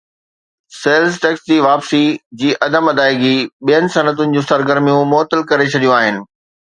sales 0.77 1.17
tax 1.25 1.43
جي 1.51 1.57
واپسي 1.65 1.99
جي 2.43 2.49
عدم 2.69 2.89
ادائيگي 2.93 3.35
ٻين 3.71 3.93
صنعتن 3.97 4.35
جون 4.39 4.49
سرگرميون 4.53 5.07
معطل 5.15 5.45
ڪري 5.53 5.69
ڇڏيون 5.77 5.99
آهن 6.01 6.23